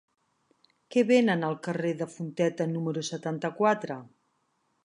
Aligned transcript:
Què 0.95 1.03
venen 1.11 1.45
al 1.49 1.53
carrer 1.69 1.93
de 2.01 2.09
Fonteta 2.15 2.69
número 2.73 3.07
setanta-quatre? 3.13 4.03